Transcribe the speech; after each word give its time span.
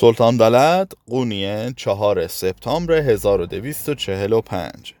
سلطان 0.00 0.38
بلد 0.38 0.92
قونیه 1.08 1.74
چهار 1.76 2.26
سپتامبر 2.26 2.92
1245 2.92 4.94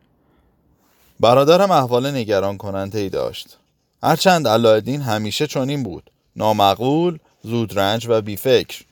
برادرم 1.20 1.70
احوال 1.70 2.10
نگران 2.10 2.56
کننده 2.56 2.98
ای 2.98 3.08
داشت. 3.08 3.58
هرچند 4.02 4.48
علایالدین 4.48 5.00
همیشه 5.00 5.46
چنین 5.46 5.82
بود. 5.82 6.10
نامعقول، 6.36 7.18
زودرنج 7.42 8.06
و 8.08 8.20
بیفکر. 8.20 8.84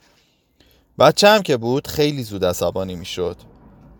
بچه 0.99 1.29
هم 1.29 1.43
که 1.43 1.57
بود 1.57 1.87
خیلی 1.87 2.23
زود 2.23 2.45
عصبانی 2.45 2.95
می‌شد. 2.95 3.37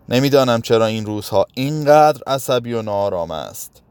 نمی‌دانم 0.09 0.61
چرا 0.61 0.85
این 0.85 1.05
روزها 1.05 1.45
اینقدر 1.53 2.21
عصبی 2.27 2.73
و 2.73 2.81
نارام 2.81 3.31
است. 3.31 3.81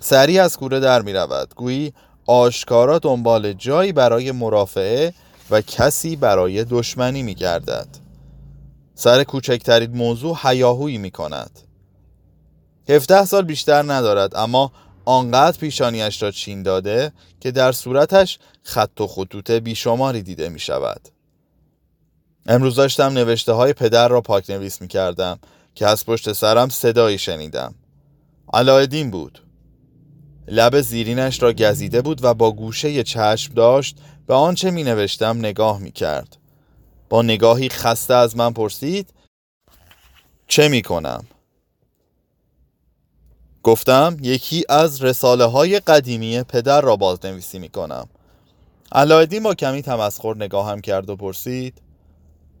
سریع 0.00 0.44
از 0.44 0.56
کوره 0.56 0.80
در 0.80 1.02
می 1.02 1.14
گویی 1.56 1.92
آشکارا 2.26 2.98
دنبال 2.98 3.52
جایی 3.52 3.92
برای 3.92 4.32
مرافعه 4.32 5.14
و 5.50 5.60
کسی 5.60 6.16
برای 6.16 6.64
دشمنی 6.64 7.22
می 7.22 7.34
گردد 7.34 7.88
سر 8.94 9.24
کوچکترین 9.24 9.90
موضوع 9.90 10.36
حیاهویی 10.42 10.98
می 10.98 11.10
کند 11.10 11.60
هفته 12.88 13.24
سال 13.24 13.42
بیشتر 13.42 13.82
ندارد 13.92 14.36
اما 14.36 14.72
آنقدر 15.04 15.58
پیشانیش 15.58 16.22
را 16.22 16.30
چین 16.30 16.62
داده 16.62 17.12
که 17.40 17.50
در 17.50 17.72
صورتش 17.72 18.38
خط 18.62 19.00
و 19.00 19.06
خطوط 19.06 19.50
بیشماری 19.50 20.22
دیده 20.22 20.48
می 20.48 20.60
شود 20.60 21.00
امروز 22.46 22.74
داشتم 22.74 23.12
نوشته 23.12 23.52
های 23.52 23.72
پدر 23.72 24.08
را 24.08 24.20
پاک 24.20 24.50
نویس 24.50 24.80
می 24.80 24.88
کردم 24.88 25.38
که 25.74 25.86
از 25.86 26.06
پشت 26.06 26.32
سرم 26.32 26.68
صدایی 26.68 27.18
شنیدم. 27.18 27.74
علایدین 28.52 29.10
بود. 29.10 29.41
لب 30.48 30.80
زیرینش 30.80 31.42
را 31.42 31.52
گزیده 31.52 32.02
بود 32.02 32.24
و 32.24 32.34
با 32.34 32.52
گوشه 32.52 33.02
چشم 33.02 33.54
داشت 33.54 33.96
به 34.26 34.34
آنچه 34.34 34.70
می 34.70 34.84
نوشتم 34.84 35.38
نگاه 35.38 35.78
می 35.78 35.92
کرد 35.92 36.36
با 37.08 37.22
نگاهی 37.22 37.68
خسته 37.68 38.14
از 38.14 38.36
من 38.36 38.52
پرسید 38.52 39.12
چه 40.46 40.68
می 40.68 40.82
کنم؟ 40.82 41.24
گفتم 43.62 44.16
یکی 44.20 44.64
از 44.68 45.04
رساله 45.04 45.44
های 45.44 45.80
قدیمی 45.80 46.42
پدر 46.42 46.80
را 46.80 46.96
بازنویسی 46.96 47.58
می 47.58 47.68
کنم 47.68 48.08
علایدین 48.92 49.42
با 49.42 49.54
کمی 49.54 49.82
تمسخر 49.82 50.34
نگاهم 50.36 50.80
کرد 50.80 51.10
و 51.10 51.16
پرسید 51.16 51.74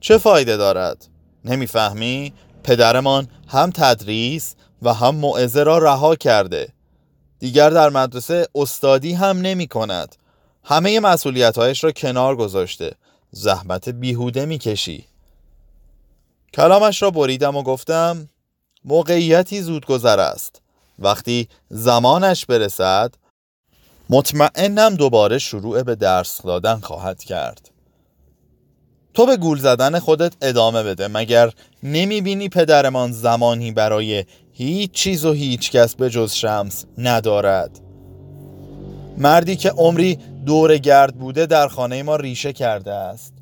چه 0.00 0.18
فایده 0.18 0.56
دارد؟ 0.56 1.06
نمی‌فهمی؟ 1.44 2.32
پدرمان 2.64 3.28
هم 3.48 3.70
تدریس 3.70 4.54
و 4.82 4.94
هم 4.94 5.14
موعظه 5.14 5.62
را 5.62 5.78
رها 5.78 6.16
کرده 6.16 6.68
دیگر 7.42 7.70
در 7.70 7.88
مدرسه 7.88 8.48
استادی 8.54 9.12
هم 9.12 9.38
نمی 9.38 9.66
کند. 9.66 10.16
همه 10.64 11.00
مسئولیتهایش 11.00 11.84
را 11.84 11.92
کنار 11.92 12.36
گذاشته. 12.36 12.92
زحمت 13.30 13.88
بیهوده 13.88 14.46
می 14.46 14.58
کشی. 14.58 15.04
کلامش 16.54 17.02
را 17.02 17.10
بریدم 17.10 17.56
و 17.56 17.62
گفتم 17.62 18.28
موقعیتی 18.84 19.62
زود 19.62 19.86
گذر 19.86 20.20
است. 20.20 20.62
وقتی 20.98 21.48
زمانش 21.68 22.46
برسد 22.46 23.14
مطمئنم 24.10 24.94
دوباره 24.94 25.38
شروع 25.38 25.82
به 25.82 25.94
درس 25.94 26.42
دادن 26.42 26.80
خواهد 26.80 27.24
کرد. 27.24 27.70
تو 29.14 29.26
به 29.26 29.36
گول 29.36 29.58
زدن 29.58 29.98
خودت 29.98 30.32
ادامه 30.42 30.82
بده 30.82 31.08
مگر 31.08 31.52
نمی 31.82 32.20
بینی 32.20 32.48
پدرمان 32.48 33.12
زمانی 33.12 33.72
برای 33.72 34.24
هیچ 34.52 34.90
چیز 34.90 35.24
و 35.24 35.32
هیچ 35.32 35.70
کس 35.70 35.94
به 35.94 36.10
جز 36.10 36.32
شمس 36.32 36.84
ندارد. 36.98 37.80
مردی 39.18 39.56
که 39.56 39.70
عمری 39.70 40.18
دور 40.46 40.78
گرد 40.78 41.16
بوده 41.16 41.46
در 41.46 41.68
خانه 41.68 42.02
ما 42.02 42.16
ریشه 42.16 42.52
کرده 42.52 42.92
است. 42.92 43.34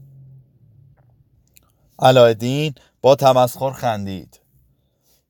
علایدین 1.98 2.74
با 3.02 3.14
تمسخر 3.14 3.70
خندید. 3.72 4.40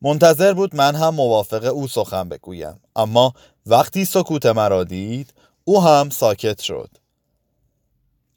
منتظر 0.03 0.53
بود 0.53 0.77
من 0.77 0.95
هم 0.95 1.15
موافق 1.15 1.65
او 1.65 1.89
سخن 1.89 2.29
بگویم 2.29 2.81
اما 2.97 3.35
وقتی 3.67 4.05
سکوت 4.05 4.47
مرا 4.47 4.85
دید 4.85 5.35
او 5.65 5.83
هم 5.83 6.11
ساکت 6.11 6.61
شد. 6.61 6.91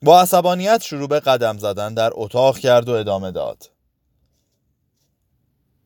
با 0.01 0.21
عصبانیت 0.21 0.81
شروع 0.81 1.07
به 1.07 1.19
قدم 1.19 1.57
زدن 1.57 1.93
در 1.93 2.11
اتاق 2.13 2.57
کرد 2.57 2.89
و 2.89 2.93
ادامه 2.93 3.31
داد. 3.31 3.72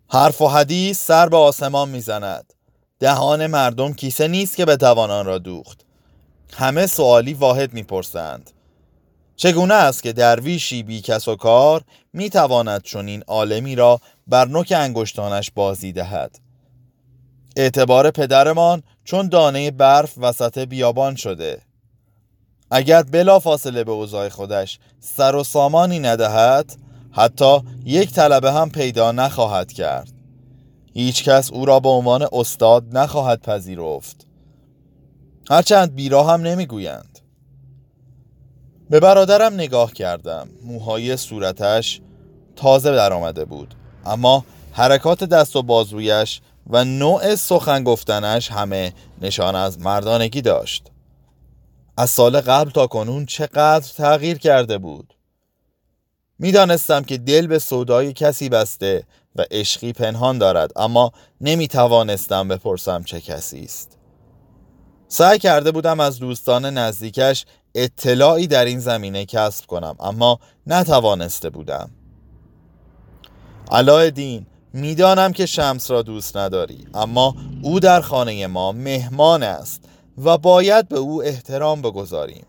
حرف 0.10 0.42
و 0.42 0.48
حدیث 0.48 1.00
سر 1.00 1.30
به 1.30 1.38
آسمان 1.38 1.90
می‌زند. 1.90 2.54
دهان 3.00 3.48
مردم 3.48 3.94
کیسه 3.94 4.28
نیست 4.28 4.56
که 4.56 4.66
بتوان 4.66 5.12
آن 5.12 5.26
را 5.26 5.38
دوخت. 5.38 5.86
همه 6.54 6.88
سوالی 6.88 7.34
واحد 7.34 7.74
می‌پرسند. 7.74 8.52
چگونه 9.36 9.74
است 9.74 10.04
که 10.04 10.14
درویشی 10.14 10.84
بی 10.84 11.02
کس 11.02 11.28
و 11.28 11.36
کار 11.36 11.82
می‌تواند 12.14 12.84
چنین 12.84 13.24
عالمی 13.28 13.76
را 13.76 14.00
بر 14.28 14.46
نوک 14.46 14.74
انگشتانش 14.78 15.52
بازی 15.56 15.92
دهد؟ 15.92 16.40
اعتبار 17.56 18.12
پدرمان 18.12 18.84
چون 19.04 19.30
دانه 19.30 19.72
برف 19.72 20.14
وسط 20.18 20.58
بیابان 20.58 21.16
شده. 21.16 21.62
اگر 22.72 23.04
بلا 23.04 23.40
فاصله 23.40 23.84
به 23.84 23.92
اوضاع 23.92 24.30
خودش 24.30 24.80
سر 25.00 25.36
و 25.36 25.44
سامانی 25.44 26.00
ندهد 26.00 26.76
حتی 27.18 27.62
یک 27.86 28.12
طلبه 28.12 28.52
هم 28.52 28.70
پیدا 28.70 29.12
نخواهد 29.12 29.72
کرد. 29.72 30.12
هیچ 30.94 31.24
کس 31.24 31.52
او 31.52 31.66
را 31.66 31.80
به 31.80 31.90
عنوان 31.90 32.28
استاد 32.32 32.98
نخواهد 32.98 33.42
پذیرفت. 33.42 34.28
هرچند 35.50 35.96
بیرا 35.96 36.24
هم 36.24 36.42
نمی‌گویند. 36.42 37.20
به 38.90 39.00
برادرم 39.00 39.54
نگاه 39.54 39.94
کردم. 39.94 40.50
موهای 40.64 41.18
صورتش 41.18 42.02
تازه 42.56 42.92
در 42.92 43.14
آمده 43.14 43.46
بود. 43.46 43.76
اما 44.06 44.46
حرکات 44.72 45.24
دست 45.24 45.56
و 45.56 45.64
بازویش 45.64 46.42
و 46.70 46.84
نوع 46.84 47.36
سخن 47.36 47.84
گفتنش 47.84 48.52
همه 48.52 48.94
نشان 49.22 49.56
از 49.56 49.80
مردانگی 49.80 50.42
داشت. 50.42 50.92
از 51.98 52.10
سال 52.10 52.42
قبل 52.42 52.72
تا 52.72 52.88
کنون 52.88 53.26
چقدر 53.26 53.94
تغییر 53.98 54.38
کرده 54.38 54.78
بود؟ 54.78 55.14
می‌دانستم 56.40 57.04
که 57.04 57.18
دل 57.18 57.48
به 57.48 57.60
سودای 57.60 58.14
کسی 58.14 58.50
بسته 58.50 59.04
و 59.36 59.46
عشقی 59.52 59.94
پنهان 59.94 60.38
دارد 60.38 60.72
اما 60.76 61.12
نمی 61.42 61.68
توانستم 61.68 62.48
بپرسم 62.48 63.04
چه 63.04 63.22
کسی 63.22 63.64
است. 63.64 63.98
سعی 65.08 65.40
کرده 65.40 65.72
بودم 65.72 66.00
از 66.00 66.20
دوستان 66.20 66.66
نزدیکش 66.66 67.46
اطلاعی 67.76 68.48
در 68.48 68.66
این 68.66 68.80
زمینه 68.80 69.26
کسب 69.26 69.66
کنم 69.66 69.96
اما 70.00 70.40
نتوانسته 70.68 71.50
بودم. 71.50 71.90
دین 74.16 74.46
می‌دانم 74.74 75.34
که 75.34 75.46
شمس 75.46 75.92
را 75.92 76.02
دوست 76.02 76.38
نداری 76.38 76.88
اما 76.94 77.36
او 77.62 77.80
در 77.80 78.02
خانه 78.02 78.48
ما 78.48 78.72
مهمان 78.72 79.44
است 79.44 79.84
و 80.18 80.38
باید 80.38 80.88
به 80.88 80.98
او 80.98 81.24
احترام 81.24 81.82
بگذاریم. 81.82 82.46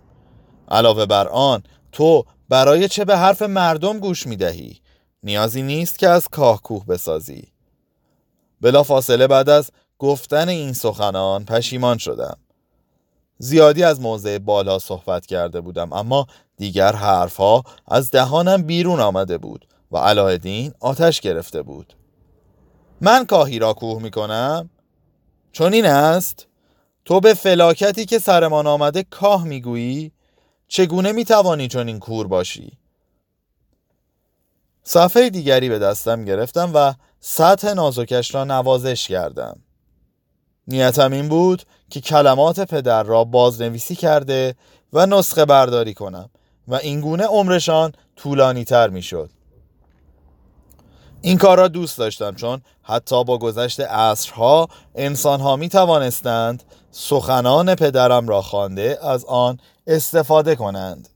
علاوه 0.71 1.07
بر 1.07 1.29
آن 1.29 1.63
تو 1.93 2.25
برای 2.49 2.89
چه 2.89 3.05
به 3.05 3.17
حرف 3.17 3.43
مردم 3.43 3.99
گوش 3.99 4.27
می 4.27 4.37
دهی؟ 4.37 4.81
نیازی 5.23 5.63
نیست 5.63 5.99
که 5.99 6.09
از 6.09 6.29
کاه 6.29 6.63
کوه 6.63 6.87
بسازی 6.87 7.53
بلا 8.61 8.83
فاصله 8.83 9.27
بعد 9.27 9.49
از 9.49 9.71
گفتن 9.99 10.49
این 10.49 10.73
سخنان 10.73 11.45
پشیمان 11.45 11.99
شدم 11.99 12.37
زیادی 13.39 13.85
از 13.85 14.01
موضع 14.01 14.39
بالا 14.39 14.79
صحبت 14.79 15.27
کرده 15.27 15.61
بودم 15.61 15.93
اما 15.93 16.27
دیگر 16.57 16.93
حرفها 16.93 17.63
از 17.87 18.11
دهانم 18.11 18.63
بیرون 18.63 19.01
آمده 19.01 19.39
بود 19.39 19.67
و 19.93 19.99
علایدین 19.99 20.73
آتش 20.81 21.21
گرفته 21.21 21.63
بود 21.63 21.95
من 23.01 23.27
کاهی 23.27 23.59
را 23.59 23.73
کوه 23.73 24.03
می 24.03 24.11
کنم؟ 24.11 24.71
چون 25.53 25.73
این 25.73 25.87
است؟ 25.87 26.47
تو 27.05 27.21
به 27.21 27.35
فلاکتی 27.35 28.07
که 28.07 28.19
سرمان 28.19 28.67
آمده 28.67 29.03
کاه 29.03 29.45
می‌گویی 29.45 30.13
چگونه 30.69 31.13
می‌توانی 31.13 31.69
چون 31.69 31.89
این 31.89 31.99
کور 31.99 32.27
باشی 32.27 32.79
صفحه 34.83 35.31
دیگری 35.31 35.69
به 35.69 35.79
دستم 35.79 36.25
گرفتم 36.25 36.71
و 36.75 36.95
سطح 37.21 37.75
نازکش 37.75 38.35
را 38.35 38.45
نوازش 38.45 39.09
کردم 39.09 39.61
نیتم 40.69 41.13
این 41.13 41.29
بود 41.29 41.63
که 41.91 42.01
کلمات 42.01 42.61
پدر 42.61 43.03
را 43.03 43.25
بازنویسی 43.25 43.95
کرده 43.95 44.55
و 44.93 45.07
نسخه 45.07 45.45
برداری 45.45 45.95
کنم 45.95 46.31
و 46.69 46.75
اینگونه 46.75 47.25
عمرشان 47.25 47.93
طولانی 48.17 48.65
تر 48.65 48.89
می 48.89 49.03
شد. 49.03 49.31
این 51.21 51.39
کار 51.39 51.59
را 51.59 51.69
دوست 51.69 51.99
داشتم 51.99 52.35
چون 52.35 52.61
حتی 52.83 53.25
با 53.25 53.39
گذشت 53.39 53.81
عصرها 53.81 54.69
انسانها 54.95 55.57
می 55.57 55.69
توانستند 55.69 56.63
سخنان 57.01 57.75
پدرم 57.75 58.29
را 58.29 58.43
خوانده 58.43 58.99
از 59.03 59.25
آن 59.25 59.59
استفاده 59.87 60.57
کنند. 60.57 61.09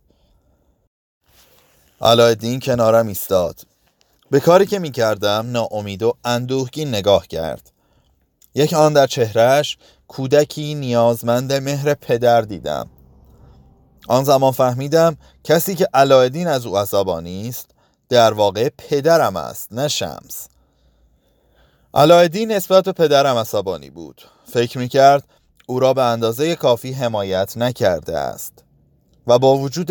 علایالدین 2.03 2.61
کنارم 2.61 3.07
ایستاد. 3.07 3.61
به 4.31 4.41
کاری 4.41 4.67
که 4.67 4.79
می 4.79 4.91
کردم 4.91 5.51
ناامید 5.51 6.03
و 6.03 6.15
اندوهگین 6.25 6.89
نگاه 6.89 7.27
کرد. 7.27 7.71
یک 8.55 8.73
آن 8.73 8.93
در 8.93 9.07
چهرش 9.07 9.79
کودکی 10.09 10.75
نیازمند 10.75 11.53
مهر 11.53 11.95
پدر 11.95 12.41
دیدم. 12.41 12.89
آن 14.09 14.25
زمان 14.25 14.53
فهمیدم 14.53 15.17
کسی 15.45 15.75
که 15.75 15.89
علایالدین 15.95 16.49
از 16.49 16.67
او 16.67 16.79
عصبانی 16.79 17.49
است 17.49 17.71
در 18.09 18.33
واقع 18.33 18.69
پدرم 18.79 19.37
است 19.37 19.73
نه 19.73 19.89
شمس. 19.89 20.49
علایدین 21.95 22.53
نسبت 22.53 22.85
به 22.85 22.93
پدرم 22.93 23.37
عصبانی 23.37 23.91
بود. 23.91 24.23
فکر 24.53 24.79
می‌کرد 24.79 25.25
او 25.67 25.81
را 25.81 25.95
به 25.95 26.03
اندازه 26.03 26.57
کافی 26.57 26.93
حمایت 26.93 27.57
نکرده 27.57 28.19
است 28.19 28.65
و 29.27 29.39
با 29.39 29.57
وجود 29.57 29.91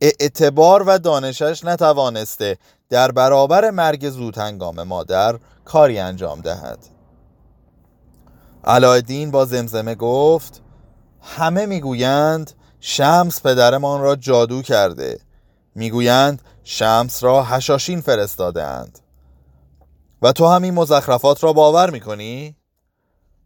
اعتبار 0.00 0.82
و 0.82 0.98
دانشش 0.98 1.64
نتوانسته 1.64 2.58
در 2.88 3.10
برابر 3.10 3.70
مرگ 3.70 4.10
زود 4.10 4.38
هنگام 4.38 4.82
مادر 4.82 5.38
کاری 5.64 5.98
انجام 5.98 6.40
دهد. 6.40 6.78
علایدین 8.64 9.30
با 9.30 9.44
زمزمه 9.44 9.94
گفت 9.94 10.62
همه 11.22 11.66
می‌گویند 11.66 12.52
شمس 12.80 13.42
پدرمان 13.42 14.00
را 14.00 14.16
جادو 14.16 14.62
کرده. 14.62 15.20
می‌گویند 15.74 16.42
شمس 16.64 17.24
را 17.24 17.42
هشاشین 17.42 18.00
فرستاده 18.00 18.64
اند. 18.64 18.98
و 20.22 20.32
تو 20.32 20.46
همین 20.46 20.74
مزخرفات 20.74 21.44
را 21.44 21.52
باور 21.52 21.90
می‌کنی؟ 21.90 22.56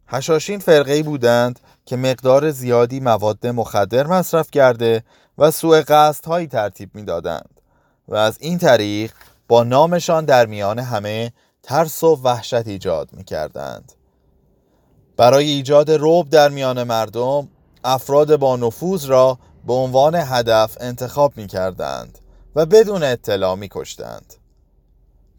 هشاشین 0.07 0.59
فرقه 0.59 1.03
بودند 1.03 1.59
که 1.85 1.97
مقدار 1.97 2.51
زیادی 2.51 2.99
مواد 2.99 3.47
مخدر 3.47 4.07
مصرف 4.07 4.51
کرده 4.51 5.03
و 5.37 5.51
سوء 5.51 5.81
قصد 5.87 6.25
هایی 6.25 6.47
ترتیب 6.47 6.95
می‌دادند 6.95 7.61
و 8.07 8.15
از 8.15 8.37
این 8.39 8.57
طریق 8.57 9.11
با 9.47 9.63
نامشان 9.63 10.25
در 10.25 10.45
میان 10.45 10.79
همه 10.79 11.31
ترس 11.63 12.03
و 12.03 12.15
وحشت 12.15 12.67
ایجاد 12.67 13.09
می 13.13 13.23
کردند. 13.23 13.93
برای 15.17 15.49
ایجاد 15.49 15.91
روب 15.91 16.29
در 16.29 16.49
میان 16.49 16.83
مردم 16.83 17.47
افراد 17.83 18.35
با 18.35 18.55
نفوذ 18.55 19.05
را 19.05 19.39
به 19.67 19.73
عنوان 19.73 20.15
هدف 20.15 20.77
انتخاب 20.79 21.33
می 21.35 21.47
کردند 21.47 22.19
و 22.55 22.65
بدون 22.65 23.03
اطلاع 23.03 23.55
می 23.55 23.67
کشتند. 23.71 24.33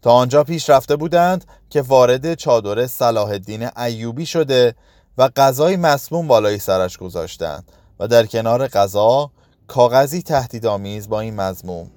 تا 0.01 0.11
آنجا 0.11 0.43
پیش 0.43 0.69
رفته 0.69 0.95
بودند 0.95 1.45
که 1.69 1.81
وارد 1.81 2.33
چادر 2.33 2.87
صلاح 2.87 3.29
الدین 3.29 3.69
ایوبی 3.77 4.25
شده 4.25 4.75
و 5.17 5.29
غذای 5.35 5.75
مسموم 5.75 6.27
بالای 6.27 6.59
سرش 6.59 6.97
گذاشتند 6.97 7.71
و 7.99 8.07
در 8.07 8.25
کنار 8.25 8.67
غذا 8.67 9.31
کاغذی 9.67 10.21
تهدیدآمیز 10.21 11.09
با 11.09 11.19
این 11.19 11.35
مضموم 11.35 11.91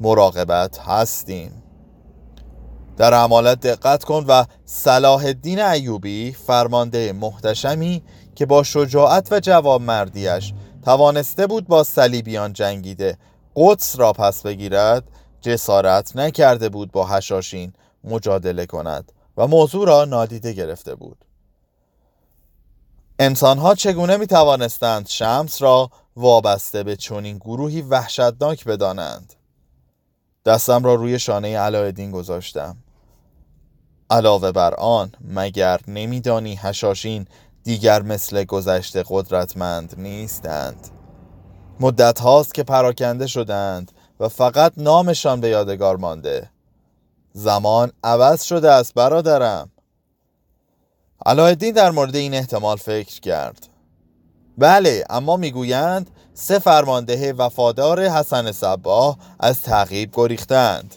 مراقبت 0.00 0.78
هستیم. 0.78 1.62
در 2.96 3.14
عمالت 3.14 3.60
دقت 3.60 4.04
کن 4.04 4.24
و 4.28 4.44
صلاح 4.64 5.24
الدین 5.24 5.60
ایوبی 5.60 6.32
فرمانده 6.46 7.12
محتشمی 7.12 8.02
که 8.34 8.46
با 8.46 8.62
شجاعت 8.62 9.32
و 9.32 9.40
جواب 9.40 9.82
مردیش 9.82 10.52
توانسته 10.84 11.46
بود 11.46 11.66
با 11.66 11.84
صلیبیان 11.84 12.52
جنگیده 12.52 13.18
قدس 13.56 13.98
را 13.98 14.12
پس 14.12 14.42
بگیرد 14.42 15.04
جسارت 15.40 16.16
نکرده 16.16 16.68
بود 16.68 16.92
با 16.92 17.06
هشاشین 17.06 17.72
مجادله 18.04 18.66
کند 18.66 19.12
و 19.36 19.46
موضوع 19.46 19.86
را 19.86 20.04
نادیده 20.04 20.52
گرفته 20.52 20.94
بود. 20.94 21.24
انسانها 23.18 23.74
چگونه 23.74 24.16
می 24.16 24.26
توانستند 24.26 25.08
شمس 25.08 25.62
را 25.62 25.90
وابسته 26.16 26.82
به 26.82 26.96
چنین 26.96 27.36
گروهی 27.38 27.82
وحشتناک 27.82 28.64
بدانند؟ 28.64 29.34
دستم 30.44 30.84
را 30.84 30.94
روی 30.94 31.18
شانه 31.18 31.58
علایالدین 31.58 32.10
گذاشتم. 32.10 32.76
علاوه 34.10 34.52
بر 34.52 34.74
آن 34.74 35.12
مگر 35.20 35.80
نمیدانی 35.88 36.54
هشاشین 36.54 37.26
دیگر 37.64 38.02
مثل 38.02 38.44
گذشته 38.44 39.04
قدرتمند 39.08 39.94
نیستند؟ 39.98 40.88
مدت 41.80 42.20
هاست 42.20 42.54
که 42.54 42.62
پراکنده 42.62 43.26
شدند 43.26 43.92
و 44.20 44.28
فقط 44.28 44.72
نامشان 44.76 45.40
به 45.40 45.48
یادگار 45.48 45.96
مانده. 45.96 46.50
زمان 47.32 47.92
عوض 48.04 48.42
شده 48.42 48.70
است 48.70 48.94
برادرم. 48.94 49.70
علایالدین 51.26 51.74
در 51.74 51.90
مورد 51.90 52.16
این 52.16 52.34
احتمال 52.34 52.76
فکر 52.76 53.20
کرد. 53.20 53.66
بله 54.58 55.04
اما 55.10 55.36
می‌گویند 55.36 56.10
سه 56.34 56.58
فرمانده 56.58 57.32
وفادار 57.32 58.08
حسن 58.08 58.52
صباه 58.52 59.18
از 59.40 59.62
تعقیب 59.62 60.10
گریختند. 60.12 60.94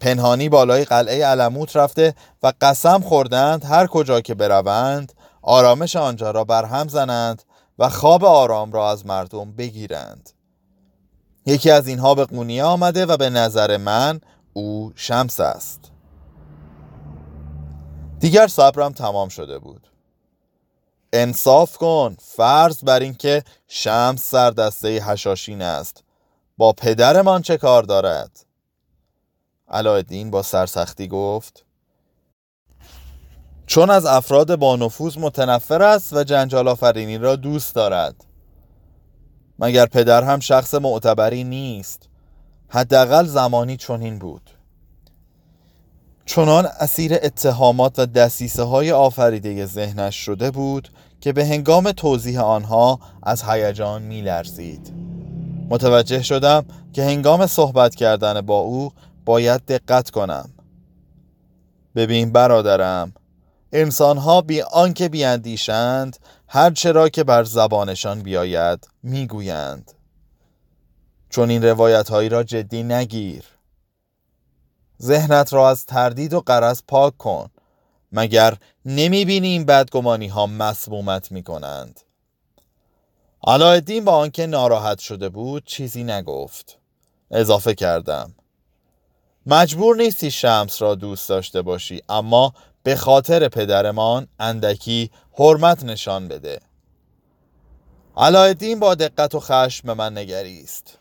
پنهانی 0.00 0.48
بالای 0.48 0.84
قلعه 0.84 1.26
علموت 1.26 1.76
رفته 1.76 2.14
و 2.42 2.52
قسم 2.60 3.00
خوردند 3.00 3.64
هر 3.64 3.86
کجا 3.86 4.20
که 4.20 4.34
بروند 4.34 5.12
آرامش 5.42 5.96
آنجا 5.96 6.30
را 6.30 6.44
برهم 6.44 6.88
زنند 6.88 7.42
و 7.78 7.88
خواب 7.88 8.24
آرام 8.24 8.72
را 8.72 8.90
از 8.90 9.06
مردم 9.06 9.52
بگیرند. 9.52 10.30
یکی 11.46 11.70
از 11.70 11.88
اینها 11.88 12.14
به 12.14 12.24
قونیه 12.24 12.64
آمده 12.64 13.06
و 13.06 13.16
به 13.16 13.30
نظر 13.30 13.76
من 13.76 14.20
او 14.52 14.92
شمس 14.94 15.40
است. 15.40 15.80
دیگر 18.18 18.46
صبرم 18.46 18.92
تمام 18.92 19.28
شده 19.28 19.58
بود. 19.58 19.88
انصاف 21.12 21.76
کن 21.76 22.16
فرض 22.20 22.84
بر 22.84 23.00
اینکه 23.00 23.44
شمس 23.68 24.30
سر 24.30 24.50
دسته 24.50 24.88
هشاشین 24.88 25.62
است. 25.62 26.02
با 26.56 26.72
پدرمان 26.72 27.42
چه 27.42 27.56
کار 27.56 27.82
دارد؟ 27.82 28.46
علایالدین 29.68 30.30
با 30.30 30.42
سرسختی 30.42 31.08
گفت 31.08 31.64
چون 33.66 33.90
از 33.90 34.06
افراد 34.06 34.56
با 34.56 34.76
نفوذ 34.76 35.18
متنفر 35.18 35.82
است 35.82 36.12
و 36.12 36.24
جنجال 36.24 36.68
آفرینی 36.68 37.18
را 37.18 37.36
دوست 37.36 37.74
دارد. 37.74 38.25
مگر 39.58 39.86
پدر 39.86 40.24
هم 40.24 40.40
شخص 40.40 40.74
معتبری 40.74 41.44
نیست؟ 41.44 42.08
حداقل 42.68 43.26
زمانی 43.26 43.76
چنین 43.76 44.18
بود. 44.18 44.50
چنان 46.26 46.66
اسیر 46.80 47.14
اتهامات 47.14 47.98
و 47.98 48.06
دسیسه 48.06 48.62
های 48.62 48.92
آفریده 48.92 49.66
ذهنش 49.66 50.16
شده 50.16 50.50
بود 50.50 50.88
که 51.20 51.32
به 51.32 51.46
هنگام 51.46 51.92
توضیح 51.92 52.40
آنها 52.40 52.98
از 53.22 53.42
هیجان 53.42 54.02
میلرزید. 54.02 54.92
متوجه 55.70 56.22
شدم 56.22 56.64
که 56.92 57.04
هنگام 57.04 57.46
صحبت 57.46 57.94
کردن 57.94 58.40
با 58.40 58.58
او 58.58 58.92
باید 59.24 59.64
دقت 59.64 60.10
کنم. 60.10 60.50
ببین 61.94 62.32
برادرم 62.32 63.12
انسانها 63.78 64.40
بی 64.40 64.62
آنکه 64.62 65.08
بیاندیشند 65.08 66.16
هر 66.48 66.70
چرا 66.70 67.08
که 67.08 67.24
بر 67.24 67.44
زبانشان 67.44 68.22
بیاید 68.22 68.88
می‌گویند. 69.02 69.92
چون 71.30 71.50
این 71.50 71.64
روایت 71.64 72.10
هایی 72.10 72.28
را 72.28 72.42
جدی 72.42 72.82
نگیر. 72.82 73.44
ذهنت 75.02 75.52
را 75.52 75.70
از 75.70 75.86
تردید 75.86 76.34
و 76.34 76.40
قرض 76.40 76.82
پاک 76.88 77.16
کن 77.16 77.50
مگر 78.12 78.56
نمی 78.84 79.24
بینی 79.24 79.48
این 79.48 79.64
بدگمانی 79.64 80.28
ها 80.28 80.46
مسمومت 80.46 81.32
می 81.32 81.42
کنند 81.42 82.00
علایالدین 83.46 84.04
با 84.04 84.12
آنکه 84.12 84.46
ناراحت 84.46 84.98
شده 84.98 85.28
بود 85.28 85.64
چیزی 85.64 86.04
نگفت. 86.04 86.78
اضافه 87.30 87.74
کردم. 87.74 88.34
مجبور 89.46 89.96
نیستی 89.96 90.30
شمس 90.30 90.82
را 90.82 90.94
دوست 90.94 91.28
داشته 91.28 91.62
باشی 91.62 92.02
اما 92.08 92.52
به 92.86 92.96
خاطر 92.96 93.48
پدرمان 93.48 94.26
اندکی 94.40 95.10
حرمت 95.38 95.84
نشان 95.84 96.28
بده. 96.28 96.60
علایالدین 98.16 98.80
با 98.80 98.94
دقت 98.94 99.34
و 99.34 99.40
خشم 99.40 99.86
به 99.86 99.94
من 99.94 100.18
نگریست. 100.18 100.98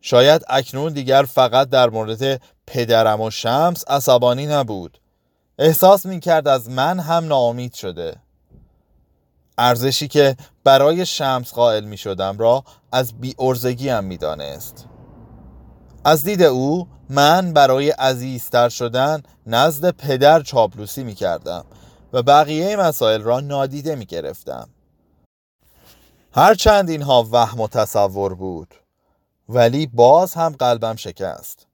شاید 0.00 0.42
اکنون 0.48 0.92
دیگر 0.92 1.22
فقط 1.22 1.68
در 1.68 1.90
مورد 1.90 2.42
پدرم 2.66 3.20
و 3.20 3.30
شمس 3.30 3.84
عصبانی 3.88 4.46
نبود. 4.46 5.00
احساس 5.58 6.06
می 6.06 6.20
کرد 6.20 6.48
از 6.48 6.70
من 6.70 7.00
هم 7.00 7.24
ناامید 7.24 7.74
شده. 7.74 8.16
ارزشی 9.58 10.08
که 10.08 10.36
برای 10.64 11.06
شمس 11.06 11.52
قائل 11.52 11.84
می 11.84 11.96
شدم 11.96 12.38
را 12.38 12.64
از 12.92 13.20
بی 13.20 13.34
ارزگی 13.38 13.88
هم 13.88 14.04
می 14.04 14.16
دانست. 14.16 14.86
از 16.04 16.24
دید 16.24 16.42
او 16.42 16.88
من 17.10 17.52
برای 17.52 17.90
عزیزتر 17.90 18.68
شدن 18.68 19.22
نزد 19.46 19.90
پدر 19.90 20.42
چاپلوسی 20.42 21.04
می 21.04 21.14
کردم 21.14 21.64
و 22.12 22.22
بقیه 22.22 22.76
مسائل 22.76 23.22
را 23.22 23.40
نادیده 23.40 23.94
می 23.96 24.06
گرفتم 24.06 24.68
هرچند 26.32 26.90
اینها 26.90 27.28
وهم 27.32 27.60
و 27.60 27.68
تصور 27.68 28.34
بود 28.34 28.74
ولی 29.48 29.86
باز 29.86 30.34
هم 30.34 30.52
قلبم 30.52 30.96
شکست. 30.96 31.66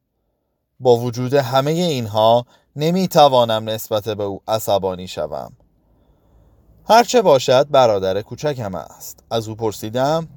با 0.80 0.96
وجود 0.96 1.34
همه 1.34 1.70
اینها 1.70 2.46
نمی 2.76 3.08
توانم 3.08 3.68
نسبت 3.68 4.08
به 4.08 4.22
او 4.22 4.42
عصبانی 4.48 5.08
شوم. 5.08 5.52
هرچه 6.88 7.22
باشد 7.22 7.66
برادر 7.70 8.22
کوچکم 8.22 8.74
است. 8.74 9.24
از 9.30 9.48
او 9.48 9.54
پرسیدم 9.54 10.28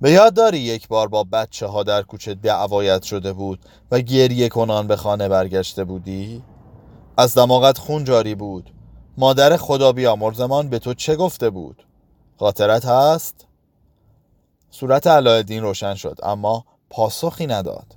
به 0.00 0.10
یاد 0.10 0.34
داری 0.34 0.58
یک 0.58 0.88
بار 0.88 1.08
با 1.08 1.24
بچه 1.24 1.66
ها 1.66 1.82
در 1.82 2.02
کوچه 2.02 2.34
دعوایت 2.34 3.02
شده 3.02 3.32
بود 3.32 3.60
و 3.90 4.00
گریه 4.00 4.48
کنان 4.48 4.86
به 4.86 4.96
خانه 4.96 5.28
برگشته 5.28 5.84
بودی؟ 5.84 6.42
از 7.16 7.34
دماغت 7.34 7.78
خون 7.78 8.04
جاری 8.04 8.34
بود 8.34 8.70
مادر 9.16 9.56
خدا 9.56 9.92
بیامرزمان 9.92 10.68
به 10.68 10.78
تو 10.78 10.94
چه 10.94 11.16
گفته 11.16 11.50
بود؟ 11.50 11.86
خاطرت 12.38 12.84
هست؟ 12.84 13.46
صورت 14.70 15.06
علایالدین 15.06 15.62
روشن 15.62 15.94
شد 15.94 16.18
اما 16.22 16.64
پاسخی 16.90 17.46
نداد 17.46 17.96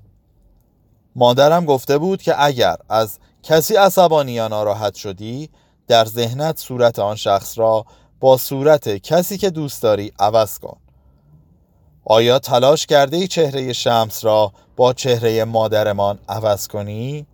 مادرم 1.16 1.66
گفته 1.66 1.98
بود 1.98 2.22
که 2.22 2.46
اگر 2.46 2.76
از 2.90 3.20
کسی 3.44 3.76
عصبانی 3.76 4.32
یا 4.32 4.48
ناراحت 4.48 4.96
شدی 4.96 5.50
در 5.88 6.06
ذهنت 6.06 6.60
صورت 6.60 7.00
آن 7.00 7.16
شخص 7.16 7.58
را 7.58 7.86
با 8.20 8.38
صورت 8.38 8.90
کسی 8.98 9.38
که 9.38 9.50
دوست 9.50 9.84
داری 9.84 10.12
عوض 10.20 10.60
کن 10.60 10.78
آیا 12.06 12.40
تلاش 12.40 12.86
کرده 12.86 13.18
ای 13.18 13.28
چهره 13.28 13.74
شمس 13.74 14.26
را 14.26 14.52
با 14.76 14.94
چهره 14.94 15.44
مادرمان 15.44 16.20
عوض 16.30 16.68
کنی؟ 16.68 17.28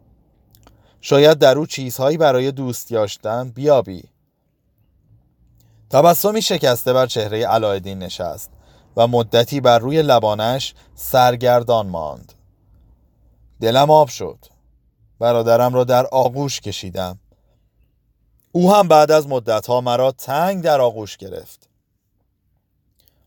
شاید 1.01 1.37
در 1.37 1.57
او 1.57 1.65
چیزهایی 1.65 2.17
برای 2.17 2.51
دوست 2.51 2.91
داشتن 2.91 3.49
بیابی. 3.49 4.03
تبسمی 5.89 6.41
شکسته 6.41 6.93
بر 6.93 7.05
چهره 7.05 7.47
علایالدین 7.47 7.99
نشست 7.99 8.51
و 8.97 9.07
مدتی 9.07 9.61
بر 9.61 9.79
روی 9.79 10.01
لبانش 10.01 10.73
سرگردان 10.95 11.87
ماند. 11.87 12.33
دلم 13.61 13.91
آب 13.91 14.07
شد. 14.09 14.37
برادرم 15.19 15.73
را 15.73 15.83
در 15.83 16.05
آغوش 16.05 16.61
کشیدم. 16.61 17.19
او 18.51 18.73
هم 18.73 18.87
بعد 18.87 19.11
از 19.11 19.27
مدتها 19.27 19.81
مرا 19.81 20.11
تنگ 20.11 20.63
در 20.63 20.81
آغوش 20.81 21.17
گرفت. 21.17 21.66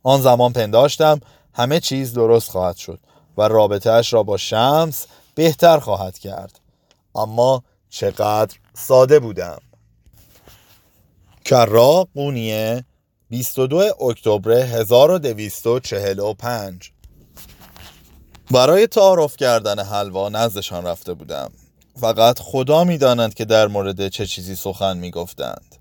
آن 0.03 0.21
زمان 0.21 0.53
پنداشتم 0.53 1.21
همه 1.53 1.81
چیز 1.81 2.13
درست 2.13 2.51
خواهد 2.51 2.77
شد 2.77 2.99
و 3.37 3.43
رابطهش 3.43 4.13
را 4.13 4.23
با 4.23 4.37
شمس 4.37 5.07
بهتر 5.35 5.79
خواهد 5.79 6.19
کرد. 6.19 6.61
اما 7.15 7.63
چقدر 7.91 8.57
ساده 8.75 9.19
بودم. 9.19 9.59
کرا 11.45 12.09
قونیه 12.15 12.85
22 13.29 13.77
اکتبر 14.01 14.53
1245 14.53 16.91
برای 18.51 18.87
تعارف 18.87 19.37
کردن 19.37 19.79
حلوا 19.79 20.29
نزدشان 20.29 20.87
رفته 20.87 21.15
بودم. 21.15 21.53
فقط 22.01 22.39
خدا 22.39 22.85
می‌داند 22.85 23.35
که 23.35 23.45
در 23.45 23.67
مورد 23.67 24.09
چه 24.09 24.27
چیزی 24.27 24.55
سخن 24.55 24.97
می‌گفتند. 24.97 25.77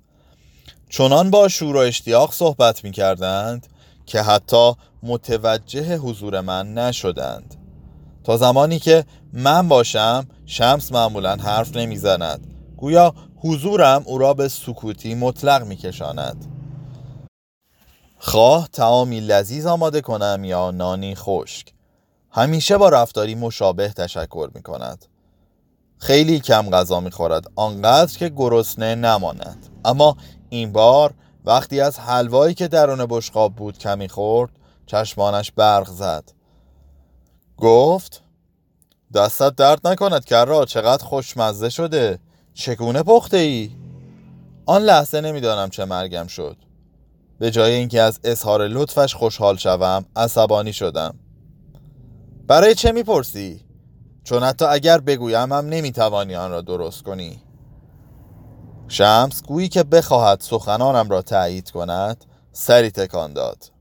چنان 0.90 1.30
با 1.30 1.48
شور 1.48 1.76
و 1.76 1.80
اشتیاق 1.80 2.34
صحبت 2.34 2.84
می 2.84 2.92
کردند 2.92 3.68
که 4.10 4.22
حتی 4.22 4.74
متوجه 5.04 5.98
حضور 5.98 6.42
من 6.42 6.74
نشدند. 6.74 7.56
تا 8.24 8.38
زمانی 8.38 8.80
که 8.80 9.06
من 9.34 9.68
باشم 9.68 10.28
شمس 10.46 10.92
معمولا 10.92 11.36
حرف 11.36 11.76
نمی‌زند. 11.76 12.48
گویا 12.78 13.14
حضورم 13.36 14.04
او 14.06 14.18
را 14.18 14.34
به 14.34 14.48
سکوتی 14.48 15.16
مطلق 15.16 15.66
میکشاند. 15.66 16.46
خواه 18.18 18.68
تعامی 18.68 19.20
لذیذ 19.20 19.66
آماده 19.66 20.02
کنم 20.02 20.42
یا 20.44 20.72
نانی 20.72 21.16
خشک. 21.16 21.74
همیشه 22.32 22.78
با 22.78 22.90
رفتاری 22.90 23.36
مشابه 23.36 23.90
تشکر 23.90 24.50
می 24.56 24.62
کند 24.62 25.06
خیلی 25.98 26.40
کم 26.40 26.70
غذا 26.70 27.00
می 27.00 27.12
خورد 27.12 27.52
آنقدر 27.56 28.18
که 28.18 28.30
گرسنه 28.30 28.96
نماند. 28.96 29.68
اما 29.86 30.18
این 30.50 30.72
بار 30.72 31.14
وقتی 31.46 31.82
از 31.82 32.00
حلوایی 32.00 32.54
که 32.54 32.68
درون 32.68 33.06
بشقاب 33.10 33.56
بود 33.56 33.78
کمی 33.78 34.10
خورد 34.10 34.52
چشمانش 34.86 35.52
برق 35.52 35.88
زد 35.90 36.32
گفت 37.58 38.24
دستت 39.14 39.56
درد 39.56 39.88
نکند 39.88 40.26
کرا 40.26 40.66
چقدر 40.66 41.04
خوشمزه 41.04 41.70
شده 41.70 42.20
چگونه 42.54 43.04
پخته 43.04 43.38
ای؟ 43.38 43.72
آن 44.66 44.82
لحظه 44.82 45.22
نمی‌دانم 45.22 45.70
چه 45.70 45.86
مرگم 45.86 46.28
شد 46.28 46.58
به 47.40 47.52
جای 47.52 47.74
اینکه 47.74 48.02
از 48.02 48.20
اظهار 48.24 48.68
لطفش 48.68 49.16
خوشحال 49.16 49.58
شوم 49.58 50.06
عصبانی 50.16 50.74
شدم 50.74 51.20
برای 52.48 52.76
چه 52.76 52.92
می‌پرسی؟ 52.92 53.66
چون 54.24 54.44
حتی 54.44 54.66
اگر 54.66 54.98
بگویم 54.98 55.54
هم 55.54 55.66
نمی‌توانی 55.66 56.36
آن 56.36 56.52
را 56.52 56.62
درست 56.62 57.04
کنی 57.04 57.42
شمس 58.92 59.44
گویی 59.44 59.70
که 59.70 59.84
بخواهد 59.84 60.42
سخنانم 60.42 61.10
را 61.10 61.22
تایید 61.22 61.72
کند 61.72 62.26
سری 62.52 62.92
تکان 62.92 63.34
داد. 63.34 63.72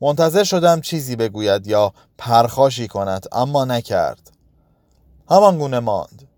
منتظر 0.00 0.44
شدم 0.44 0.80
چیزی 0.80 1.16
بگوید 1.16 1.66
یا 1.66 1.92
پرخاشی 2.18 2.88
کند 2.88 3.26
اما 3.32 3.64
نکرد. 3.64 4.30
همان 5.30 5.58
گونه 5.58 5.80
ماند. 5.80 6.28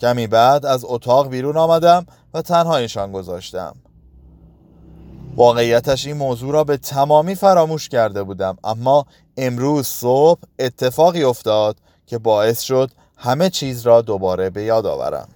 کمی 0.00 0.26
بعد 0.26 0.66
از 0.66 0.84
اتاق 0.88 1.28
بیرون 1.28 1.56
آمدم 1.56 2.06
و 2.34 2.42
تنهایشان 2.42 3.12
گذاشتم. 3.12 3.76
واقعیتش 5.36 6.06
این 6.06 6.16
موضوع 6.16 6.52
را 6.52 6.64
به 6.64 6.76
تمامی 6.76 7.34
فراموش 7.34 7.88
کرده 7.88 8.22
بودم 8.22 8.56
اما 8.64 9.06
امروز 9.36 9.86
صبح 9.86 10.40
اتفاقی 10.58 11.22
افتاد 11.22 11.76
که 12.06 12.18
باعث 12.18 12.60
شد 12.60 12.90
همه 13.16 13.50
چیز 13.50 13.82
را 13.82 14.02
دوباره 14.02 14.50
به 14.50 14.62
یاد 14.62 14.86
آورم. 14.86 15.28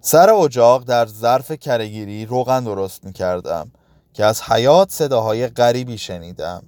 سر 0.00 0.30
اجاق 0.30 0.84
در 0.84 1.06
ظرف 1.06 1.52
کرهگیری 1.52 2.26
روغن 2.26 2.64
درست 2.64 3.04
می 3.04 3.12
کردم 3.12 3.70
که 4.14 4.24
از 4.24 4.42
حیات 4.42 4.90
صداهای 4.90 5.48
غریبی 5.48 5.98
شنیدم. 5.98 6.62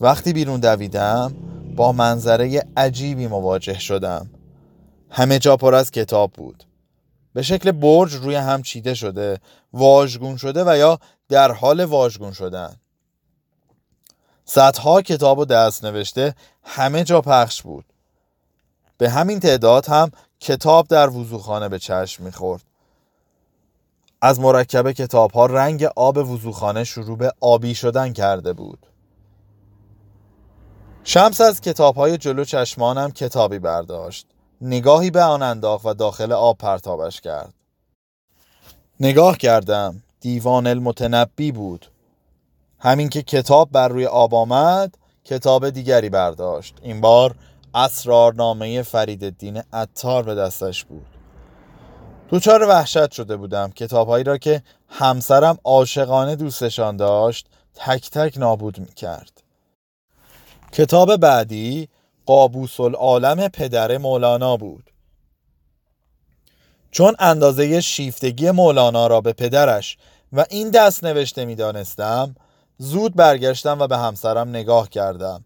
وقتی 0.00 0.32
بیرون 0.32 0.60
دویدم 0.60 1.34
با 1.76 1.92
منظره 1.92 2.62
عجیبی 2.76 3.26
مواجه 3.26 3.78
شدم. 3.78 4.30
همه 5.10 5.38
جا 5.38 5.56
پر 5.56 5.74
از 5.74 5.90
کتاب 5.90 6.32
بود. 6.32 6.64
به 7.32 7.42
شکل 7.42 7.72
برج 7.72 8.14
روی 8.14 8.34
هم 8.34 8.62
چیده 8.62 8.94
شده 8.94 9.40
واژگون 9.72 10.36
شده 10.36 10.64
و 10.66 10.76
یا 10.76 10.98
در 11.28 11.52
حال 11.52 11.84
واژگون 11.84 12.32
شدن. 12.32 12.76
صدها 14.44 15.02
کتاب 15.02 15.38
و 15.38 15.44
دست 15.44 15.84
نوشته 15.84 16.34
همه 16.62 17.04
جا 17.04 17.20
پخش 17.20 17.62
بود. 17.62 17.84
به 18.98 19.10
همین 19.10 19.40
تعداد 19.40 19.86
هم 19.86 20.10
کتاب 20.40 20.88
در 20.88 21.10
وضوخانه 21.10 21.68
به 21.68 21.78
چشم 21.78 22.24
می‌خورد. 22.24 22.62
از 24.22 24.40
مرکب 24.40 24.92
کتاب 24.92 25.32
ها 25.32 25.46
رنگ 25.46 25.84
آب 25.96 26.16
وضوخانه 26.18 26.84
شروع 26.84 27.18
به 27.18 27.32
آبی 27.40 27.74
شدن 27.74 28.12
کرده 28.12 28.52
بود. 28.52 28.86
شمس 31.04 31.40
از 31.40 31.60
کتاب 31.60 31.96
های 31.96 32.18
جلو 32.18 32.44
چشمانم 32.44 33.10
کتابی 33.10 33.58
برداشت. 33.58 34.26
نگاهی 34.60 35.10
به 35.10 35.22
آن 35.22 35.42
انداخت 35.42 35.86
و 35.86 35.94
داخل 35.94 36.32
آب 36.32 36.58
پرتابش 36.58 37.20
کرد. 37.20 37.54
نگاه 39.00 39.38
کردم. 39.38 40.02
دیوان 40.20 40.66
المتنبی 40.66 41.52
بود. 41.52 41.86
همین 42.78 43.08
که 43.08 43.22
کتاب 43.22 43.70
بر 43.72 43.88
روی 43.88 44.06
آب 44.06 44.34
آمد 44.34 44.94
کتاب 45.24 45.70
دیگری 45.70 46.08
برداشت. 46.08 46.74
این 46.82 47.00
بار 47.00 47.34
اسرارنامه 47.76 48.82
فرید 48.82 49.24
الدین 49.24 49.62
عطار 49.72 50.22
به 50.22 50.34
دستش 50.34 50.84
بود. 50.84 51.06
دوچار 52.28 52.62
وحشت 52.68 53.10
شده 53.10 53.36
بودم. 53.36 53.70
کتابهایی 53.70 54.24
را 54.24 54.38
که 54.38 54.62
همسرم 54.88 55.58
عاشقانه 55.64 56.36
دوستشان 56.36 56.96
داشت 56.96 57.46
تک 57.74 58.10
تک 58.10 58.38
نابود 58.38 58.78
می 58.78 58.94
کرد 58.94 59.42
کتاب 60.72 61.16
بعدی 61.16 61.88
قابوس 62.26 62.80
العالم 62.80 63.48
پدر 63.48 63.98
مولانا 63.98 64.56
بود. 64.56 64.90
چون 66.90 67.14
اندازه 67.18 67.80
شیفتگی 67.80 68.50
مولانا 68.50 69.06
را 69.06 69.20
به 69.20 69.32
پدرش 69.32 69.98
و 70.32 70.44
این 70.50 70.70
دست 70.70 71.04
نوشته 71.04 71.44
می 71.44 71.54
دانستم 71.54 72.34
زود 72.78 73.16
برگشتم 73.16 73.78
و 73.80 73.86
به 73.86 73.96
همسرم 73.96 74.48
نگاه 74.48 74.88
کردم. 74.88 75.44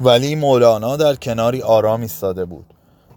ولی 0.00 0.34
مولانا 0.34 0.96
در 0.96 1.14
کناری 1.14 1.62
آرام 1.62 2.00
ایستاده 2.00 2.44
بود. 2.44 2.66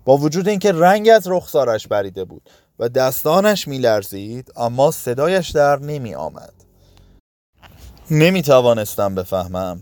با 0.05 0.17
وجود 0.17 0.47
اینکه 0.47 0.71
رنگ 0.71 1.09
از 1.09 1.27
رخسارش 1.27 1.87
بریده 1.87 2.25
بود 2.25 2.49
و 2.79 2.89
دستانش 2.89 3.67
میلرزید 3.67 4.51
اما 4.55 4.91
صدایش 4.91 5.49
در 5.49 5.79
نمی 5.79 6.15
آمد. 6.15 6.53
نمی 8.11 8.41
توانستم 8.41 9.15
بفهمم. 9.15 9.81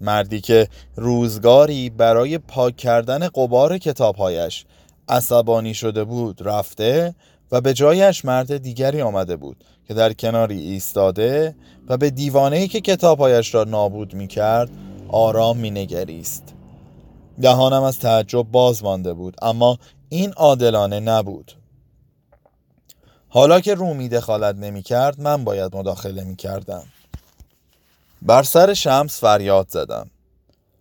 مردی 0.00 0.40
که 0.40 0.68
روزگاری 0.96 1.90
برای 1.90 2.38
پاک 2.38 2.76
کردن 2.76 3.28
قبار 3.28 3.78
کتابهایش 3.78 4.64
عصبانی 5.08 5.74
شده 5.74 6.04
بود 6.04 6.42
رفته 6.44 7.14
و 7.52 7.60
به 7.60 7.74
جایش 7.74 8.24
مرد 8.24 8.56
دیگری 8.56 9.02
آمده 9.02 9.36
بود 9.36 9.64
که 9.88 9.94
در 9.94 10.12
کناری 10.12 10.60
ایستاده 10.60 11.54
و 11.88 11.96
به 11.96 12.10
دیوانهی 12.10 12.68
که 12.68 12.80
کتابهایش 12.80 13.54
را 13.54 13.64
نابود 13.64 14.14
می 14.14 14.26
کرد 14.26 14.70
آرام 15.08 15.56
می 15.56 15.70
نگریست 15.70 16.54
دهانم 17.42 17.82
از 17.82 17.98
تعجب 17.98 18.42
باز 18.42 18.84
مانده 18.84 19.14
بود 19.14 19.36
اما 19.42 19.78
این 20.08 20.32
عادلانه 20.32 21.00
نبود 21.00 21.52
حالا 23.28 23.60
که 23.60 23.74
رومی 23.74 24.08
دخالت 24.08 24.56
نمی 24.56 24.82
کرد 24.82 25.20
من 25.20 25.44
باید 25.44 25.76
مداخله 25.76 26.24
می 26.24 26.36
کردم 26.36 26.84
بر 28.22 28.42
سر 28.42 28.74
شمس 28.74 29.20
فریاد 29.20 29.68
زدم 29.68 30.10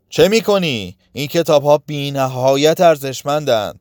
چه 0.10 0.28
می 0.28 0.42
کنی؟ 0.42 0.98
این 1.14 1.28
کتاب 1.28 1.64
ها 1.64 1.78
بی 1.78 2.12
نهایت 2.12 2.82
ارزشمندند 2.82 3.80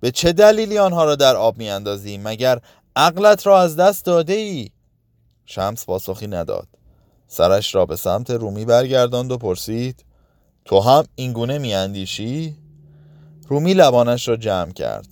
به 0.00 0.10
چه 0.10 0.32
دلیلی 0.32 0.78
آنها 0.78 1.04
را 1.04 1.16
در 1.16 1.36
آب 1.36 1.58
می 1.58 1.70
اندازی؟ 1.70 2.18
مگر 2.18 2.60
عقلت 2.96 3.46
را 3.46 3.60
از 3.60 3.76
دست 3.76 4.04
داده 4.04 4.32
ای؟ 4.32 4.70
شمس 5.46 5.86
پاسخی 5.86 6.26
نداد 6.26 6.68
سرش 7.32 7.74
را 7.74 7.86
به 7.86 7.96
سمت 7.96 8.30
رومی 8.30 8.64
برگرداند 8.64 9.32
و 9.32 9.38
پرسید 9.38 10.04
تو 10.64 10.80
هم 10.80 11.04
اینگونه 11.14 11.58
میاندیشی؟ 11.58 12.56
رومی 13.48 13.74
لبانش 13.74 14.28
را 14.28 14.36
جمع 14.36 14.72
کرد. 14.72 15.06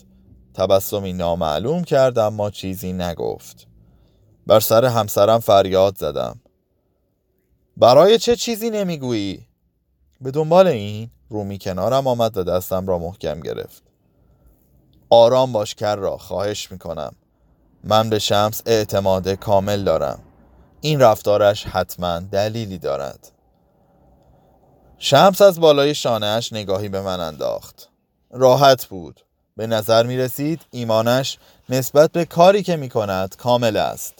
تبسمی 0.54 1.12
نامعلوم 1.12 1.84
کرد 1.84 2.18
اما 2.18 2.50
چیزی 2.50 2.92
نگفت. 2.92 3.66
بر 4.46 4.60
سر 4.60 4.84
همسرم 4.84 5.38
فریاد 5.38 5.96
زدم. 5.98 6.40
برای 7.76 8.18
چه 8.18 8.36
چیزی 8.36 8.70
نمی‌گویی؟ 8.70 9.46
به 10.20 10.30
دنبال 10.30 10.66
این؟ 10.66 11.10
رومی 11.28 11.58
کنارم 11.58 12.06
آمد 12.06 12.36
و 12.36 12.44
دستم 12.44 12.86
را 12.86 12.98
محکم 12.98 13.40
گرفت. 13.40 13.82
آرام 15.10 15.52
باش 15.52 15.74
کر 15.74 15.96
را 15.96 16.16
خواهش 16.16 16.72
می‌کنم. 16.72 17.14
من 17.84 18.10
به 18.10 18.18
شمس 18.18 18.62
اعتماد 18.66 19.28
کامل 19.28 19.84
دارم. 19.84 20.22
این 20.80 21.00
رفتارش 21.00 21.66
حتما 21.66 22.18
دلیلی 22.18 22.78
دارد. 22.78 23.32
شمس 24.98 25.42
از 25.42 25.60
بالای 25.60 25.94
شانهش 25.94 26.52
نگاهی 26.52 26.88
به 26.88 27.00
من 27.00 27.20
انداخت. 27.20 27.88
راحت 28.30 28.86
بود. 28.86 29.20
به 29.56 29.66
نظر 29.66 30.06
می 30.06 30.16
رسید 30.16 30.60
ایمانش 30.70 31.38
نسبت 31.68 32.12
به 32.12 32.24
کاری 32.24 32.62
که 32.62 32.76
می 32.76 32.88
کند 32.88 33.36
کامل 33.36 33.76
است. 33.76 34.14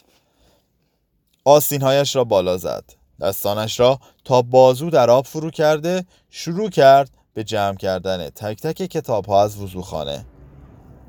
آستینهایش 1.44 2.16
را 2.16 2.24
بالا 2.24 2.56
زد. 2.56 2.84
دستانش 3.20 3.80
را 3.80 3.98
تا 4.24 4.42
بازو 4.42 4.90
در 4.90 5.10
آب 5.10 5.26
فرو 5.26 5.50
کرده 5.50 6.04
شروع 6.30 6.70
کرد 6.70 7.10
به 7.34 7.44
جمع 7.44 7.76
کردن 7.76 8.30
تک 8.30 8.60
تک 8.60 8.76
کتاب 8.76 9.26
ها 9.26 9.42
از 9.42 9.60
وضوخانه 9.60 10.26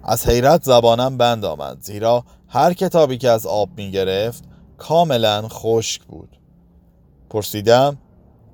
از 0.03 0.27
حیرت 0.27 0.63
زبانم 0.63 1.17
بند 1.17 1.46
آمد 1.46 1.77
زیرا 1.81 2.24
هر 2.48 2.74
کتابی 2.74 3.17
که 3.17 3.29
از 3.29 3.46
آب 3.46 3.70
می 3.77 3.91
گرفت 3.91 4.43
کاملا 4.82 5.48
خشک 5.48 6.04
بود 6.04 6.38
پرسیدم 7.30 7.98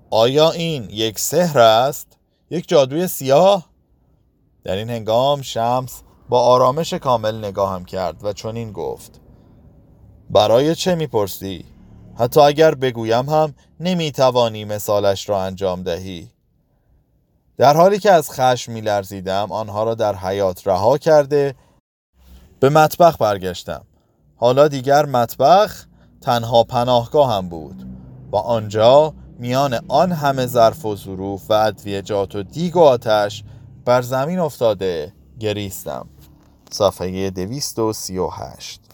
آیا 0.10 0.52
این 0.52 0.88
یک 0.90 1.20
سحر 1.20 1.60
است؟ 1.60 2.18
یک 2.50 2.68
جادوی 2.68 3.08
سیاه؟ 3.08 3.66
در 4.64 4.76
این 4.76 4.90
هنگام 4.90 5.42
شمس 5.42 6.02
با 6.30 6.42
آرامش 6.42 6.94
کامل 6.94 7.46
نگاهم 7.46 7.86
کرد 7.86 8.26
و 8.26 8.34
چنین 8.34 8.72
گفت 8.72 9.22
برای 10.30 10.76
چه 10.76 10.96
می‌پرسی؟ 10.96 11.66
حتی 12.18 12.40
اگر 12.40 12.76
بگویم 12.76 13.30
هم 13.30 13.56
نمی‌توانی 13.80 14.66
مثالش 14.66 15.30
را 15.30 15.42
انجام 15.44 15.84
دهی 15.84 16.32
در 17.58 17.78
حالی 17.78 18.00
که 18.00 18.12
از 18.12 18.32
خشم 18.32 18.72
میلرزیدم 18.72 19.52
آنها 19.52 19.84
را 19.84 19.96
در 19.96 20.16
حیات 20.16 20.68
رها 20.68 20.98
کرده 20.98 21.56
به 22.60 22.70
مطبخ 22.70 23.18
برگشتم 23.22 23.86
حالا 24.36 24.68
دیگر 24.68 25.06
مطبخ 25.06 25.87
تنها 26.22 26.64
پناهگاه 26.64 27.34
هم 27.34 27.50
بود 27.50 27.88
و 28.32 28.36
آنجا 28.36 29.14
میان 29.40 29.80
آن 29.88 30.12
همه 30.12 30.46
ظرف 30.46 30.86
و 30.86 30.96
ظروف 30.96 31.52
و 31.52 31.54
ادویجات 31.54 32.36
و 32.36 32.44
دیگ 32.44 32.76
و 32.76 32.80
آتش 32.80 33.44
بر 33.86 34.02
زمین 34.02 34.40
افتاده 34.40 35.14
گریستم. 35.40 36.08
صفحه 36.72 37.30
238 37.30 38.87